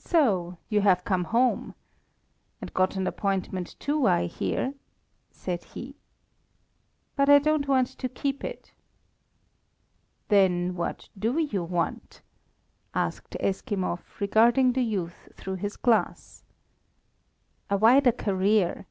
"So 0.00 0.58
you 0.68 0.80
have 0.80 1.04
come 1.04 1.22
home! 1.22 1.72
And 2.60 2.74
got 2.74 2.96
an 2.96 3.06
appointment 3.06 3.78
too, 3.78 4.08
I 4.08 4.26
hear?" 4.26 4.74
said 5.30 5.62
he. 5.62 5.94
"But 7.14 7.28
I 7.28 7.38
don't 7.38 7.68
want 7.68 7.86
to 7.96 8.08
keep 8.08 8.42
it." 8.42 8.72
"Then 10.30 10.74
what 10.74 11.08
do 11.16 11.38
you 11.38 11.62
want?" 11.62 12.22
asked 12.92 13.36
Eskimov, 13.38 14.02
regarding 14.18 14.72
the 14.72 14.82
youth 14.82 15.28
through 15.36 15.54
his 15.62 15.76
glass. 15.76 16.42
"A 17.70 17.76
wider 17.76 18.10
career. 18.10 18.84